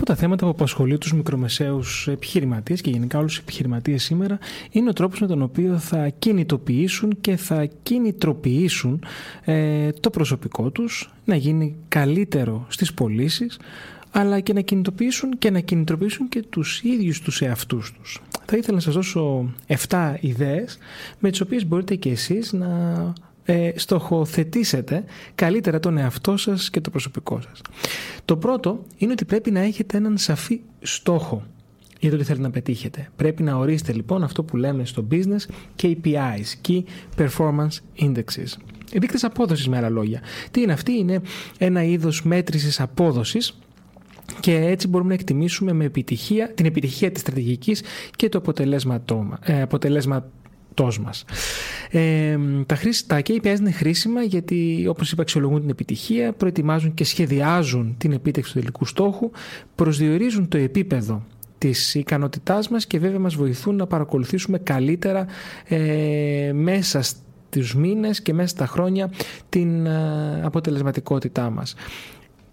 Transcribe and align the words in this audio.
Από 0.00 0.08
τα 0.08 0.14
θέματα 0.14 0.44
που 0.44 0.50
απασχολεί 0.50 0.98
τους 0.98 1.12
μικρομεσαίους 1.12 2.08
επιχειρηματίες 2.08 2.80
και 2.80 2.90
γενικά 2.90 3.18
όλους 3.18 3.32
τους 3.32 3.40
επιχειρηματίες 3.40 4.02
σήμερα 4.02 4.38
είναι 4.70 4.88
ο 4.88 4.92
τρόπος 4.92 5.20
με 5.20 5.26
τον 5.26 5.42
οποίο 5.42 5.78
θα 5.78 6.08
κινητοποιήσουν 6.08 7.20
και 7.20 7.36
θα 7.36 7.68
κινητροποιήσουν 7.82 9.04
ε, 9.44 9.90
το 9.90 10.10
προσωπικό 10.10 10.70
τους 10.70 11.12
να 11.24 11.36
γίνει 11.36 11.76
καλύτερο 11.88 12.66
στις 12.68 12.94
πωλήσεις, 12.94 13.58
αλλά 14.10 14.40
και 14.40 14.52
να 14.52 14.60
κινητοποιήσουν 14.60 15.38
και 15.38 15.50
να 15.50 15.60
κινητροποιήσουν 15.60 16.28
και 16.28 16.42
τους 16.42 16.82
ίδιους 16.82 17.20
τους 17.20 17.40
εαυτούς 17.40 17.92
τους. 17.92 18.22
Θα 18.44 18.56
ήθελα 18.56 18.74
να 18.74 18.82
σας 18.82 18.94
δώσω 18.94 19.52
7 19.88 20.14
ιδέες 20.20 20.78
με 21.18 21.30
τις 21.30 21.40
οποίες 21.40 21.66
μπορείτε 21.66 21.94
και 21.94 22.10
εσείς 22.10 22.52
να 22.52 22.68
ε, 23.50 23.72
στοχοθετήσετε 23.76 25.04
καλύτερα 25.34 25.80
τον 25.80 25.98
εαυτό 25.98 26.36
σας 26.36 26.70
και 26.70 26.80
το 26.80 26.90
προσωπικό 26.90 27.40
σας. 27.40 27.60
Το 28.24 28.36
πρώτο 28.36 28.82
είναι 28.96 29.12
ότι 29.12 29.24
πρέπει 29.24 29.50
να 29.50 29.60
έχετε 29.60 29.96
έναν 29.96 30.18
σαφή 30.18 30.60
στόχο 30.80 31.42
για 32.00 32.10
το 32.10 32.16
τι 32.16 32.24
θέλετε 32.24 32.44
να 32.44 32.50
πετύχετε. 32.50 33.08
Πρέπει 33.16 33.42
να 33.42 33.56
ορίσετε 33.56 33.92
λοιπόν 33.92 34.22
αυτό 34.22 34.42
που 34.42 34.56
λέμε 34.56 34.84
στο 34.84 35.06
business 35.10 35.40
KPIs, 35.82 36.68
Key 36.68 36.82
Performance 37.16 37.78
Indexes. 38.00 38.56
Δείκτες 38.92 39.24
απόδοσης 39.24 39.68
με 39.68 39.76
άλλα 39.76 39.88
λόγια. 39.88 40.20
Τι 40.50 40.60
είναι 40.60 40.72
αυτή, 40.72 40.92
είναι 40.92 41.20
ένα 41.58 41.82
είδος 41.82 42.22
μέτρησης 42.22 42.80
απόδοσης 42.80 43.58
και 44.40 44.56
έτσι 44.56 44.88
μπορούμε 44.88 45.08
να 45.08 45.14
εκτιμήσουμε 45.14 45.72
με 45.72 45.84
επιτυχία, 45.84 46.52
την 46.54 46.66
επιτυχία 46.66 47.10
της 47.10 47.20
στρατηγικής 47.20 47.82
και 48.16 48.28
το 48.28 48.42
ε, 49.40 49.62
αποτελέσμα 49.62 50.24
μας. 51.00 51.24
Ε, 51.90 52.38
τα, 52.66 52.74
χρήσι, 52.74 53.06
τα 53.06 53.20
KPIs 53.20 53.56
είναι 53.58 53.70
χρήσιμα 53.70 54.22
γιατί 54.22 54.86
όπως 54.88 55.12
είπα 55.12 55.22
αξιολογούν 55.22 55.60
την 55.60 55.70
επιτυχία, 55.70 56.32
προετοιμάζουν 56.32 56.94
και 56.94 57.04
σχεδιάζουν 57.04 57.94
την 57.98 58.12
επίτευξη 58.12 58.52
του 58.52 58.58
τελικού 58.58 58.84
στόχου, 58.84 59.30
προσδιορίζουν 59.74 60.48
το 60.48 60.56
επίπεδο 60.58 61.22
της 61.58 61.94
ικανότητάς 61.94 62.68
μας 62.68 62.86
και 62.86 62.98
βέβαια 62.98 63.18
μας 63.18 63.34
βοηθούν 63.34 63.76
να 63.76 63.86
παρακολουθήσουμε 63.86 64.58
καλύτερα 64.58 65.26
ε, 65.64 66.50
μέσα 66.54 67.02
στους 67.02 67.74
μήνες 67.74 68.22
και 68.22 68.34
μέσα 68.34 68.48
στα 68.48 68.66
χρόνια 68.66 69.10
την 69.48 69.86
ε, 69.86 70.40
αποτελεσματικότητά 70.44 71.50
μας 71.50 71.74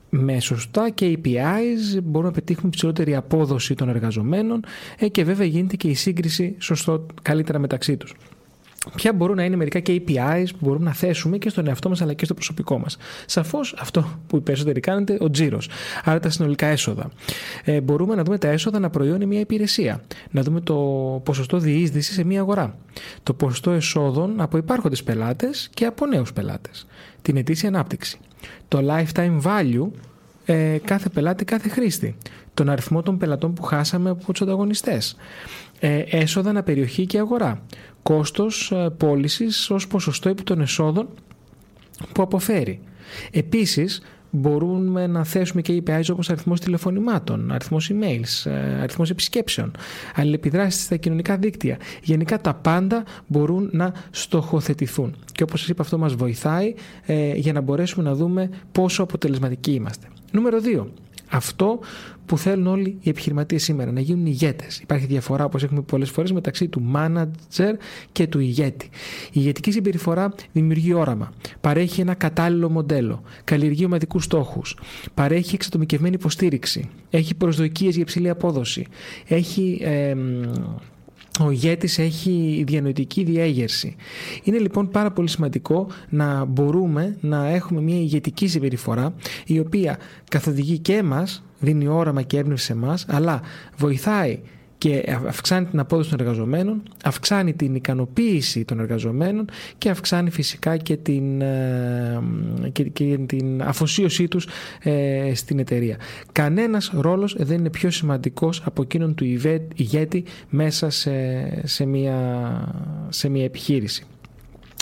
με 0.09 0.39
σωστά 0.39 0.93
KPIs 0.99 1.99
μπορούμε 2.03 2.29
να 2.29 2.31
πετύχουμε 2.31 2.69
ψηλότερη 2.69 3.15
απόδοση 3.15 3.73
των 3.73 3.89
εργαζομένων 3.89 4.63
ε, 4.99 5.07
και 5.07 5.23
βέβαια 5.23 5.47
γίνεται 5.47 5.75
και 5.75 5.87
η 5.87 5.93
σύγκριση 5.93 6.55
σωστό 6.59 7.05
καλύτερα 7.21 7.59
μεταξύ 7.59 7.97
τους. 7.97 8.13
Ποια 8.95 9.13
μπορούν 9.13 9.35
να 9.35 9.43
είναι 9.43 9.55
μερικά 9.55 9.79
KPIs 9.85 10.45
που 10.51 10.57
μπορούμε 10.59 10.85
να 10.85 10.93
θέσουμε 10.93 11.37
και 11.37 11.49
στον 11.49 11.67
εαυτό 11.67 11.89
μας 11.89 12.01
αλλά 12.01 12.13
και 12.13 12.25
στο 12.25 12.33
προσωπικό 12.33 12.79
μας. 12.79 12.97
Σαφώς 13.25 13.75
αυτό 13.79 14.19
που 14.27 14.37
οι 14.37 14.41
περισσότεροι 14.41 14.79
κάνετε, 14.79 15.17
ο 15.19 15.29
τζίρος. 15.29 15.69
Άρα 16.03 16.19
τα 16.19 16.29
συνολικά 16.29 16.67
έσοδα. 16.67 17.09
Ε, 17.63 17.81
μπορούμε 17.81 18.15
να 18.15 18.23
δούμε 18.23 18.37
τα 18.37 18.47
έσοδα 18.47 18.79
να 18.79 18.89
προϊόνει 18.89 19.25
μια 19.25 19.39
υπηρεσία. 19.39 20.01
Να 20.31 20.41
δούμε 20.41 20.61
το 20.61 20.75
ποσοστό 21.23 21.57
διείσδυσης 21.57 22.13
σε 22.13 22.23
μια 22.23 22.39
αγορά. 22.39 22.77
Το 23.23 23.33
ποσοστό 23.33 23.71
εσόδων 23.71 24.41
από 24.41 24.57
υπάρχοντες 24.57 25.03
πελάτες 25.03 25.69
και 25.73 25.85
από 25.85 26.05
νέους 26.05 26.33
πελάτες. 26.33 26.87
Την 27.21 27.37
ετήσια 27.37 27.69
ανάπτυξη 27.69 28.19
το 28.67 28.79
lifetime 28.89 29.41
value 29.41 29.87
ε, 30.45 30.77
κάθε 30.83 31.09
πελάτη, 31.09 31.45
κάθε 31.45 31.69
χρήστη. 31.69 32.17
Τον 32.53 32.69
αριθμό 32.69 33.01
των 33.01 33.17
πελατών 33.17 33.53
που 33.53 33.63
χάσαμε 33.63 34.09
από 34.09 34.31
τους 34.31 34.41
ανταγωνιστές. 34.41 35.15
Ε, 35.79 36.03
έσοδα 36.09 36.49
αναπεριοχή 36.49 37.05
και 37.05 37.19
αγορά. 37.19 37.61
Κόστος 38.03 38.71
ε, 38.71 38.89
πώλησης 38.97 39.69
ως 39.69 39.87
ποσοστό 39.87 40.29
επί 40.29 40.43
των 40.43 40.61
εσόδων 40.61 41.07
που 42.13 42.21
αποφέρει. 42.21 42.79
Επίσης, 43.31 44.01
μπορούμε 44.29 45.07
να 45.07 45.23
θέσουμε 45.23 45.61
και 45.61 45.83
KPIs 45.85 46.03
όπως 46.11 46.29
αριθμός 46.29 46.59
τηλεφωνημάτων, 46.59 47.51
αριθμός 47.51 47.91
emails, 47.93 48.51
ε, 48.51 48.81
αριθμός 48.81 49.09
επισκέψεων, 49.09 49.71
αλληλεπιδράσεις 50.15 50.83
στα 50.83 50.95
κοινωνικά 50.95 51.37
δίκτυα. 51.37 51.77
Γενικά 52.03 52.41
τα 52.41 52.53
πάντα 52.53 53.03
μπορούν 53.27 53.69
να 53.71 53.93
στοχοθετηθούν. 54.09 55.15
Και 55.31 55.43
όπως 55.43 55.59
σας 55.59 55.69
είπα 55.69 55.81
αυτό 55.81 55.97
μας 55.97 56.13
βοηθάει 56.13 56.73
ε, 57.05 57.33
για 57.35 57.53
να 57.53 57.61
μπορέσουμε 57.61 58.09
να 58.09 58.15
δούμε 58.15 58.49
πόσο 58.71 59.03
αποτελεσματικοί 59.03 59.71
είμαστε. 59.71 60.07
Νούμερο 60.31 60.59
2 60.63 60.85
αυτό 61.29 61.79
που 62.25 62.37
θέλουν 62.37 62.67
όλοι 62.67 62.97
οι 63.01 63.09
επιχειρηματίες 63.09 63.63
σήμερα, 63.63 63.91
να 63.91 63.99
γίνουν 63.99 64.25
ηγέτες. 64.25 64.79
Υπάρχει 64.79 65.05
διαφορά, 65.05 65.45
όπως 65.45 65.63
έχουμε 65.63 65.81
πολλές 65.81 66.09
φορές, 66.09 66.31
μεταξύ 66.31 66.67
του 66.67 66.91
manager 66.95 67.73
και 68.11 68.27
του 68.27 68.39
ηγέτη. 68.39 68.85
Η 69.25 69.31
ηγετική 69.31 69.71
συμπεριφορά 69.71 70.33
δημιουργεί 70.51 70.93
όραμα, 70.93 71.33
παρέχει 71.61 72.01
ένα 72.01 72.13
κατάλληλο 72.13 72.69
μοντέλο, 72.69 73.21
καλλιεργεί 73.43 73.85
ομαδικούς 73.85 74.23
στόχους, 74.23 74.77
παρέχει 75.13 75.55
εξατομικευμένη 75.55 76.15
υποστήριξη, 76.15 76.89
έχει 77.09 77.35
προσδοκίες 77.35 77.93
για 77.93 78.01
υψηλή 78.01 78.29
απόδοση, 78.29 78.85
έχει. 79.27 79.79
Ε, 79.81 80.15
ο 81.39 81.51
ηγέτης 81.51 81.99
έχει 81.99 82.63
διανοητική 82.67 83.23
διέγερση. 83.23 83.95
Είναι 84.43 84.57
λοιπόν 84.57 84.89
πάρα 84.89 85.11
πολύ 85.11 85.29
σημαντικό 85.29 85.87
να 86.09 86.45
μπορούμε 86.45 87.17
να 87.21 87.47
έχουμε 87.47 87.81
μια 87.81 87.97
ηγετική 87.97 88.47
συμπεριφορά 88.47 89.13
η 89.45 89.59
οποία 89.59 89.97
καθοδηγεί 90.29 90.77
και 90.79 90.93
εμάς, 90.93 91.43
δίνει 91.59 91.87
όραμα 91.87 92.21
και 92.21 92.37
έμπνευση 92.37 92.65
σε 92.65 92.73
εμάς, 92.73 93.05
αλλά 93.09 93.41
βοηθάει 93.77 94.39
και 94.77 95.17
αυξάνει 95.27 95.65
την 95.65 95.79
απόδοση 95.79 96.09
των 96.09 96.19
εργαζομένων, 96.19 96.83
αυξάνει 97.03 97.53
την 97.53 97.75
ικανοποίηση 97.75 98.65
των 98.65 98.79
εργαζομένων 98.79 99.45
και 99.77 99.89
αυξάνει 99.89 100.29
φυσικά 100.29 100.77
και 100.77 100.97
την, 100.97 101.41
ε, 101.41 102.21
και, 102.93 103.17
την 103.25 103.61
αφοσίωσή 103.61 104.27
τους 104.27 104.47
ε, 104.83 105.31
στην 105.35 105.59
εταιρεία. 105.59 105.97
Κανένας 106.31 106.91
ρόλος 106.93 107.35
δεν 107.39 107.57
είναι 107.57 107.69
πιο 107.69 107.89
σημαντικός 107.89 108.61
από 108.65 108.81
εκείνον 108.81 109.15
του 109.15 109.23
ηγέτη 109.75 110.23
μέσα 110.49 110.89
σε, 110.89 111.11
σε, 111.67 111.85
μια, 111.85 112.17
σε 113.09 113.29
μια 113.29 113.43
επιχείρηση. 113.43 114.05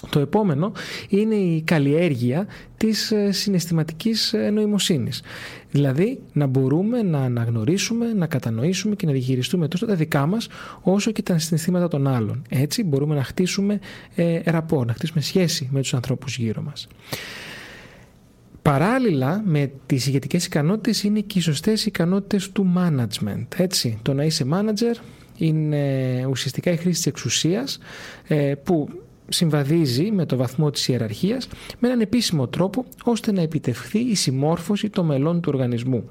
Το 0.10 0.20
επόμενο 0.20 0.72
είναι 1.10 1.36
η 1.36 1.62
καλλιέργεια 1.62 2.48
της 2.78 3.12
ε, 3.12 3.32
συναισθηματικής 3.32 4.34
ε, 4.34 4.50
νοημοσύνης. 4.50 5.22
Δηλαδή 5.72 6.20
να 6.34 6.46
μπορούμε 6.46 7.02
να 7.02 7.20
αναγνωρίσουμε, 7.20 8.14
να 8.14 8.28
κατανοήσουμε 8.28 8.96
και 8.96 9.06
να 9.06 9.12
διαχειριστούμε 9.12 9.68
τόσο 9.68 9.86
τα 9.86 9.96
δικά 9.96 10.26
μας 10.26 10.48
όσο 10.82 11.12
και 11.12 11.22
τα 11.22 11.38
συναισθήματα 11.38 11.88
των 11.88 12.08
άλλων. 12.08 12.42
Έτσι 12.50 12.84
μπορούμε 12.84 13.16
να 13.16 13.24
χτίσουμε 13.24 13.80
ε, 14.16 14.40
ραπό, 14.46 14.86
να 14.86 14.94
χτίσουμε 14.94 15.22
σχέση 15.22 15.70
με 15.72 15.82
τους 15.82 15.94
ανθρώπους 15.94 16.38
γύρω 16.38 16.62
μας. 16.62 16.88
Παράλληλα 18.62 19.42
με 19.46 19.72
τις 19.86 20.08
ηγετικές 20.08 20.46
ικανότητες 20.46 21.04
είναι 21.04 21.20
και 21.20 21.40
οι 21.40 21.42
σωστές 21.42 21.86
ικανότητες 21.86 22.52
του 22.52 22.74
management. 22.78 23.46
Έτσι, 23.58 23.98
το 24.02 24.14
να 24.14 24.24
είσαι 24.24 24.46
manager 24.54 25.02
είναι 25.38 26.26
ουσιαστικά 26.30 26.72
η 26.72 26.76
χρήση 26.76 26.98
της 26.98 27.06
εξουσίας 27.06 27.80
που 28.64 28.90
συμβαδίζει 29.30 30.12
με 30.12 30.26
το 30.26 30.36
βαθμό 30.36 30.70
της 30.70 30.88
ιεραρχίας 30.88 31.48
με 31.80 31.88
έναν 31.88 32.02
επίσημο 32.02 32.48
τρόπο 32.48 32.86
ώστε 33.04 33.32
να 33.32 33.42
επιτευχθεί 33.42 34.00
η 34.00 34.16
συμμόρφωση 34.16 34.90
των 34.90 35.06
μελών 35.06 35.42
του 35.42 35.52
οργανισμού. 35.54 36.04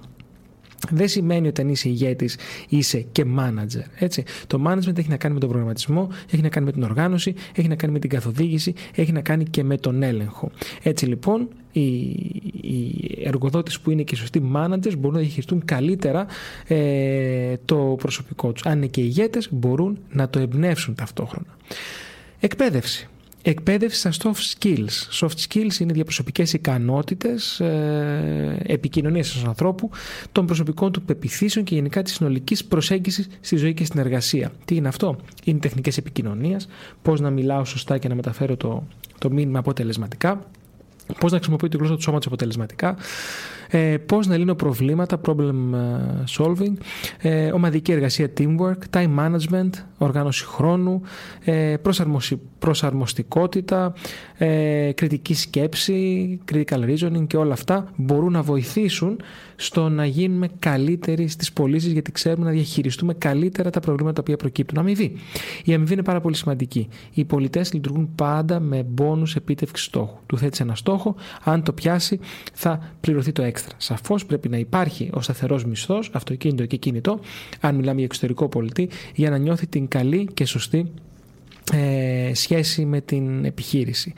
Δεν 0.91 1.08
σημαίνει 1.08 1.48
ότι 1.48 1.60
αν 1.60 1.69
είσαι 1.69 1.88
ηγέτης 1.88 2.38
είσαι 2.69 3.06
και 3.12 3.25
manager. 3.38 3.82
Έτσι. 3.99 4.22
Το 4.46 4.62
management 4.66 4.99
έχει 4.99 5.08
να 5.08 5.16
κάνει 5.16 5.34
με 5.34 5.40
τον 5.40 5.49
προγραμματισμό, 5.49 6.08
έχει 6.31 6.43
να 6.43 6.49
κάνει 6.49 6.66
με 6.66 6.72
την 6.72 6.82
οργάνωση, 6.82 7.34
έχει 7.55 7.69
να 7.69 7.75
κάνει 7.75 7.93
με 7.93 7.99
την 7.99 8.11
καθοδήγηση, 8.11 8.75
έχει 8.94 9.12
να 9.12 9.20
κάνει 9.20 9.44
και 9.44 9.64
με 9.64 9.76
τον 9.76 10.02
έλεγχο. 10.02 10.50
Έτσι 10.82 11.06
λοιπόν, 11.06 11.49
οι, 11.72 11.84
οι 12.61 13.22
εργοδότες 13.25 13.81
που 13.81 13.90
είναι 13.90 14.02
και 14.02 14.16
σωστοί 14.16 14.43
managers 14.55 14.96
μπορούν 14.99 15.14
να 15.14 15.20
διαχειριστούν 15.20 15.64
καλύτερα 15.64 16.26
ε, 16.66 17.55
το 17.64 17.96
προσωπικό 17.99 18.52
τους. 18.52 18.66
Αν 18.66 18.76
είναι 18.76 18.87
και 18.87 19.00
ηγέτες, 19.00 19.49
μπορούν 19.50 19.99
να 20.11 20.28
το 20.28 20.38
εμπνεύσουν 20.38 20.94
ταυτόχρονα. 20.94 21.56
Εκπαίδευση. 22.44 23.08
Εκπαίδευση 23.43 23.99
στα 23.99 24.12
soft 24.23 24.55
skills. 24.58 25.20
Soft 25.20 25.37
skills 25.49 25.79
είναι 25.81 25.93
διαπροσωπικές 25.93 26.52
ικανότητες 26.52 27.61
ε, 27.61 28.62
επικοινωνίας 28.67 29.29
στους 29.29 29.44
ανθρώπου, 29.44 29.91
των 30.32 30.46
προσωπικών 30.46 30.93
του 30.93 31.02
πεπιθήσεων 31.02 31.64
και 31.64 31.75
γενικά 31.75 32.02
της 32.02 32.14
συνολικής 32.14 32.64
προσέγγισης 32.64 33.29
στη 33.41 33.56
ζωή 33.56 33.75
και 33.75 33.85
στην 33.85 34.00
εργασία. 34.00 34.52
Τι 34.64 34.75
είναι 34.75 34.88
αυτό; 34.88 35.17
Είναι 35.44 35.58
τεχνικές 35.58 35.96
επικοινωνίας, 35.96 36.69
πώς 37.02 37.20
να 37.20 37.31
μιλάω 37.31 37.64
σωστά 37.64 37.99
και 37.99 38.08
να 38.08 38.14
μεταφέρω 38.14 38.56
το, 38.56 38.87
το 39.19 39.31
μήνυμα 39.31 39.58
αποτελεσματικά, 39.58 40.47
πώς 41.19 41.31
να 41.31 41.37
χρησιμοποιώ 41.37 41.69
τη 41.69 41.76
γλώσσα 41.76 41.94
του 41.94 42.02
σώματος 42.02 42.26
αποτελεσματικά, 42.26 42.97
ε, 43.76 43.99
πώς 43.99 44.26
να 44.26 44.37
λύνω 44.37 44.55
προβλήματα, 44.55 45.21
problem 45.26 45.55
ε, 45.75 46.25
solving, 46.38 46.73
ε, 47.21 47.53
ομαδική 47.53 47.93
εργασία, 47.93 48.32
teamwork, 48.38 48.79
time 48.91 49.19
management, 49.19 49.71
οργάνωση 49.99 50.44
χρόνου, 50.44 51.03
ε, 51.44 51.75
προσαρμοστικότητα, 52.59 53.93
ε, 54.37 54.91
κριτική 54.94 55.35
σκέψη, 55.35 56.38
critical 56.53 56.85
reasoning 56.88 57.26
και 57.26 57.37
όλα 57.37 57.53
αυτά 57.53 57.93
μπορούν 57.97 58.32
να 58.32 58.43
βοηθήσουν 58.43 59.21
στο 59.56 59.88
να 59.88 60.06
γίνουμε 60.06 60.49
καλύτεροι 60.59 61.29
στις 61.29 61.53
πωλήσεις 61.53 61.93
γιατί 61.93 62.12
ξέρουμε 62.12 62.44
να 62.44 62.50
διαχειριστούμε 62.50 63.15
καλύτερα 63.15 63.71
τα 63.71 63.81
προβλήματα 63.81 64.23
που 64.23 64.37
προκύπτουν. 64.37 64.79
Αμοιβή. 64.79 65.12
Η 65.65 65.75
αμοιβή 65.75 65.93
είναι 65.93 66.03
πάρα 66.03 66.21
πολύ 66.21 66.37
σημαντική. 66.37 66.88
Οι 67.15 67.25
πολιτές 67.25 67.73
λειτουργούν 67.73 68.09
πάντα 68.15 68.61
με 68.61 68.82
μπόνου 68.82 69.25
επίτευξη 69.37 69.85
στόχου. 69.85 70.19
Του 70.26 70.38
θέτεις 70.38 70.61
ένα 70.61 70.75
στόχο, 70.75 71.15
αν 71.44 71.62
το 71.62 71.73
πιάσει 71.73 72.21
θα 72.53 72.93
πληρωθεί 73.00 73.32
το 73.32 73.43
έξτρα. 73.43 73.63
Σαφώς 73.76 74.26
πρέπει 74.26 74.49
να 74.49 74.56
υπάρχει 74.56 75.11
ο 75.12 75.20
σταθερός 75.20 75.64
μισθός, 75.64 76.11
αυτοκίνητο 76.12 76.66
και 76.66 76.76
κινητό, 76.76 77.20
αν 77.61 77.75
μιλάμε 77.75 77.96
για 77.96 78.05
εξωτερικό 78.05 78.49
πολιτή, 78.49 78.88
για 79.14 79.31
να 79.31 79.38
νιώθει 79.38 79.66
την 79.66 79.88
καλή 79.88 80.28
και 80.34 80.44
σωστή 80.44 80.90
ε, 81.72 82.31
σχέση 82.34 82.84
με 82.84 83.00
την 83.00 83.44
επιχείρηση. 83.44 84.12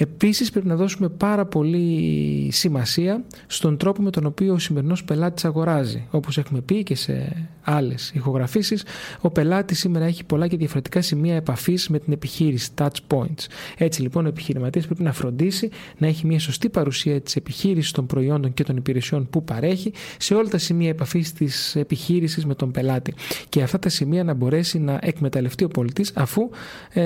Επίσης 0.00 0.50
πρέπει 0.50 0.66
να 0.66 0.76
δώσουμε 0.76 1.08
πάρα 1.08 1.44
πολύ 1.46 2.48
σημασία 2.52 3.24
στον 3.46 3.76
τρόπο 3.76 4.02
με 4.02 4.10
τον 4.10 4.26
οποίο 4.26 4.54
ο 4.54 4.58
σημερινός 4.58 5.04
πελάτης 5.04 5.44
αγοράζει. 5.44 6.06
Όπως 6.10 6.38
έχουμε 6.38 6.60
πει 6.60 6.82
και 6.82 6.94
σε 6.94 7.46
άλλες 7.62 8.10
ηχογραφήσεις, 8.14 8.84
ο 9.20 9.30
πελάτης 9.30 9.78
σήμερα 9.78 10.04
έχει 10.04 10.24
πολλά 10.24 10.46
και 10.46 10.56
διαφορετικά 10.56 11.02
σημεία 11.02 11.34
επαφής 11.34 11.88
με 11.88 11.98
την 11.98 12.12
επιχείρηση, 12.12 12.70
touch 12.78 12.86
points. 13.08 13.46
Έτσι 13.76 14.02
λοιπόν 14.02 14.24
ο 14.24 14.28
επιχειρηματίας 14.28 14.86
πρέπει 14.86 15.02
να 15.02 15.12
φροντίσει 15.12 15.70
να 15.98 16.06
έχει 16.06 16.26
μια 16.26 16.38
σωστή 16.38 16.68
παρουσία 16.68 17.20
της 17.20 17.36
επιχείρησης 17.36 17.90
των 17.90 18.06
προϊόντων 18.06 18.54
και 18.54 18.64
των 18.64 18.76
υπηρεσιών 18.76 19.28
που 19.30 19.44
παρέχει 19.44 19.92
σε 20.18 20.34
όλα 20.34 20.48
τα 20.48 20.58
σημεία 20.58 20.88
επαφής 20.88 21.32
της 21.32 21.76
επιχείρησης 21.76 22.46
με 22.46 22.54
τον 22.54 22.70
πελάτη. 22.70 23.14
Και 23.48 23.62
αυτά 23.62 23.78
τα 23.78 23.88
σημεία 23.88 24.24
να 24.24 24.34
μπορέσει 24.34 24.78
να 24.78 24.98
εκμεταλλευτεί 25.02 25.64
ο 25.64 25.68
πολιτής 25.68 26.12
αφού 26.14 26.50
ε, 26.92 27.02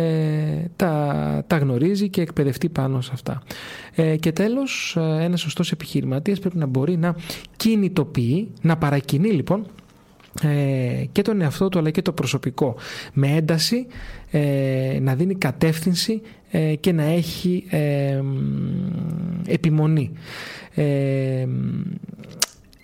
τα, 0.76 1.44
τα 1.46 1.56
γνωρίζει 1.56 2.08
και 2.08 2.20
εκπαιδευτεί 2.20 2.68
πάνω 2.82 3.00
σε 3.00 3.10
αυτά. 3.14 3.42
Ε, 3.94 4.16
και 4.16 4.32
τέλος, 4.32 4.96
ε, 4.96 5.24
ένας 5.24 5.40
σωστός 5.40 5.72
επιχειρηματίας 5.72 6.38
πρέπει 6.38 6.56
να 6.56 6.66
μπορεί 6.66 6.96
να 6.96 7.14
κινητοποιεί, 7.56 8.48
να 8.62 8.76
παρακινεί 8.76 9.28
λοιπόν 9.30 9.66
ε, 10.42 11.04
και 11.12 11.22
τον 11.22 11.40
εαυτό 11.40 11.68
του 11.68 11.78
αλλά 11.78 11.90
και 11.90 12.02
το 12.02 12.12
προσωπικό 12.12 12.76
με 13.12 13.28
ένταση 13.28 13.86
ε, 14.30 14.98
να 15.00 15.14
δίνει 15.14 15.34
κατεύθυνση 15.34 16.20
ε, 16.50 16.74
και 16.74 16.92
να 16.92 17.02
έχει 17.02 17.64
επιμονή 19.46 20.10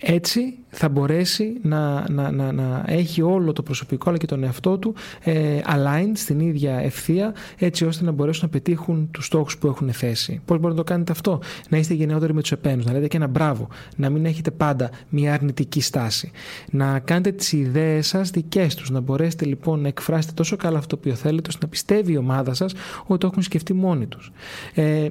έτσι 0.00 0.58
θα 0.68 0.88
μπορέσει 0.88 1.56
να, 1.62 2.10
να, 2.10 2.30
να, 2.30 2.52
να 2.52 2.84
έχει 2.86 3.22
όλο 3.22 3.52
το 3.52 3.62
προσωπικό 3.62 4.08
αλλά 4.08 4.18
και 4.18 4.26
τον 4.26 4.44
εαυτό 4.44 4.78
του 4.78 4.94
ε, 5.22 5.60
aligned 5.66 6.12
στην 6.14 6.40
ίδια 6.40 6.78
ευθεία 6.78 7.34
έτσι 7.58 7.84
ώστε 7.84 8.04
να 8.04 8.10
μπορέσουν 8.10 8.42
να 8.44 8.50
πετύχουν 8.50 9.08
τους 9.10 9.26
στόχους 9.26 9.58
που 9.58 9.66
έχουν 9.66 9.92
θέσει. 9.92 10.40
Πώς 10.44 10.58
μπορείτε 10.58 10.78
να 10.78 10.84
το 10.84 10.92
κάνετε 10.92 11.12
αυτό; 11.12 11.40
Να 11.68 11.78
είστε 11.78 11.94
γενναιότεροι 11.94 12.34
με 12.34 12.40
τους 12.40 12.52
επένους, 12.52 12.84
να 12.84 12.92
λέτε 12.92 13.06
και 13.06 13.16
ένα 13.16 13.26
μπράβο, 13.26 13.68
να 13.96 14.10
μην 14.10 14.24
έχετε 14.24 14.50
πάντα 14.50 14.90
μια 15.08 15.34
αρνητική 15.34 15.80
στάση. 15.80 16.30
Να 16.70 16.98
κάνετε 16.98 17.32
τις 17.32 17.52
ιδέες 17.52 18.06
σας 18.06 18.30
δικές 18.30 18.74
τους, 18.74 18.90
να 18.90 19.00
μπορέσετε 19.00 19.44
λοιπόν 19.44 19.80
να 19.80 19.88
εκφράσετε 19.88 20.32
τόσο 20.34 20.56
καλά 20.56 20.78
αυτό 20.78 20.96
που 20.96 21.10
θέλετε 21.10 21.48
ώστε 21.48 21.64
να 21.64 21.70
πιστεύει 21.70 22.12
η 22.12 22.16
ομάδα 22.16 22.54
σας 22.54 22.74
ότι 23.06 23.20
το 23.20 23.26
έχουν 23.26 23.42
σκεφτεί 23.42 23.72
μόνοι 23.72 24.06
τους. 24.06 24.32
Ε, 24.74 25.08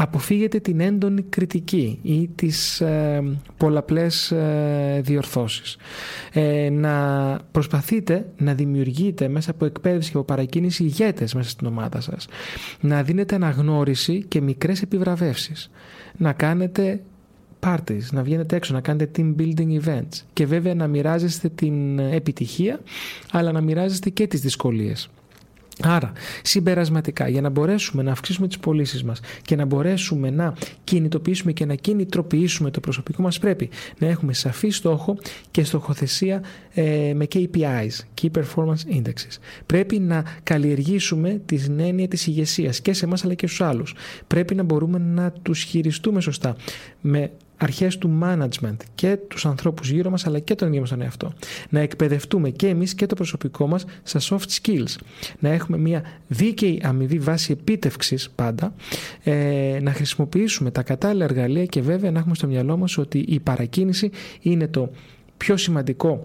αποφύγετε 0.00 0.58
την 0.58 0.80
έντονη 0.80 1.22
κριτική 1.22 1.98
ή 2.02 2.28
τις 2.34 2.80
ε, 2.80 3.22
πολλαπλές 3.56 4.30
ε, 4.30 5.00
διορθώσεις. 5.04 5.76
Ε, 6.32 6.70
να 6.70 7.38
προσπαθείτε 7.50 8.26
να 8.38 8.54
δημιουργείτε 8.54 9.28
μέσα 9.28 9.50
από 9.50 9.64
εκπαίδευση 9.64 10.10
και 10.10 10.16
από 10.16 10.26
παρακίνηση 10.26 10.82
ηγέτες 10.82 11.34
μέσα 11.34 11.50
στην 11.50 11.66
ομάδα 11.66 12.00
σας. 12.00 12.26
Να 12.80 13.02
δίνετε 13.02 13.34
αναγνώριση 13.34 14.24
και 14.28 14.40
μικρές 14.40 14.82
επιβραβεύσεις. 14.82 15.70
Να 16.16 16.32
κάνετε 16.32 17.00
parties, 17.60 18.02
να 18.10 18.22
βγαίνετε 18.22 18.56
έξω, 18.56 18.74
να 18.74 18.80
κάνετε 18.80 19.10
team 19.16 19.40
building 19.40 19.80
events 19.84 20.22
και 20.32 20.46
βέβαια 20.46 20.74
να 20.74 20.86
μοιράζεστε 20.86 21.48
την 21.48 21.98
επιτυχία 21.98 22.80
αλλά 23.32 23.52
να 23.52 23.60
μοιράζεστε 23.60 24.10
και 24.10 24.26
τις 24.26 24.40
δυσκολίες. 24.40 25.08
Άρα, 25.82 26.12
συμπερασματικά, 26.42 27.28
για 27.28 27.40
να 27.40 27.48
μπορέσουμε 27.48 28.02
να 28.02 28.12
αυξήσουμε 28.12 28.46
τις 28.46 28.58
πωλήσεις 28.58 29.04
μας 29.04 29.20
και 29.42 29.56
να 29.56 29.64
μπορέσουμε 29.64 30.30
να 30.30 30.54
κινητοποιήσουμε 30.84 31.52
και 31.52 31.64
να 31.64 31.74
κινητροποιήσουμε 31.74 32.70
το 32.70 32.80
προσωπικό 32.80 33.22
μας, 33.22 33.38
πρέπει 33.38 33.68
να 33.98 34.06
έχουμε 34.06 34.32
σαφή 34.32 34.68
στόχο 34.68 35.16
και 35.50 35.64
στοχοθεσία 35.64 36.42
ε, 36.74 37.12
με 37.14 37.26
KPIs, 37.34 38.22
Key 38.22 38.28
Performance 38.38 39.02
Indexes. 39.02 39.38
Πρέπει 39.66 39.98
να 39.98 40.24
καλλιεργήσουμε 40.42 41.40
την 41.46 41.80
έννοια 41.80 42.08
της 42.08 42.26
ηγεσίας 42.26 42.80
και 42.80 42.92
σε 42.92 43.04
εμάς 43.04 43.24
αλλά 43.24 43.34
και 43.34 43.46
στους 43.46 43.60
άλλους. 43.60 43.94
Πρέπει 44.26 44.54
να 44.54 44.62
μπορούμε 44.62 44.98
να 44.98 45.30
τους 45.42 45.62
χειριστούμε 45.62 46.20
σωστά 46.20 46.56
με 47.00 47.30
αρχές 47.58 47.98
του 47.98 48.18
management 48.22 48.76
και 48.94 49.18
τους 49.28 49.46
ανθρώπους 49.46 49.90
γύρω 49.90 50.10
μας 50.10 50.26
αλλά 50.26 50.38
και 50.38 50.54
τον 50.54 50.68
ίδιο 50.68 50.80
μας 50.80 50.90
τον 50.90 51.02
εαυτό. 51.02 51.32
Να 51.68 51.80
εκπαιδευτούμε 51.80 52.50
και 52.50 52.68
εμείς 52.68 52.94
και 52.94 53.06
το 53.06 53.14
προσωπικό 53.14 53.66
μας 53.66 53.84
στα 54.02 54.20
soft 54.20 54.48
skills. 54.60 54.96
Να 55.38 55.48
έχουμε 55.48 55.78
μια 55.78 56.02
δίκαιη 56.28 56.80
αμοιβή 56.84 57.18
βάση 57.18 57.52
επίτευξης 57.52 58.30
πάντα. 58.34 58.74
Ε, 59.22 59.78
να 59.82 59.92
χρησιμοποιήσουμε 59.92 60.70
τα 60.70 60.82
κατάλληλα 60.82 61.24
εργαλεία 61.24 61.64
και 61.66 61.80
βέβαια 61.80 62.10
να 62.10 62.18
έχουμε 62.18 62.34
στο 62.34 62.46
μυαλό 62.46 62.76
μας 62.76 62.98
ότι 62.98 63.18
η 63.18 63.40
παρακίνηση 63.40 64.10
είναι 64.40 64.68
το 64.68 64.90
πιο 65.36 65.56
σημαντικό 65.56 66.22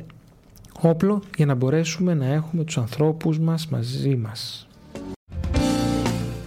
όπλο 0.82 1.24
για 1.38 1.46
να 1.46 1.56
μπορέσουμε 1.56 2.14
να 2.14 2.26
έχουμε 2.26 2.64
τους 2.64 2.78
ανθρώπους 2.78 3.40
μας 3.40 3.68
μαζί 3.68 4.16
μας. 4.16 4.68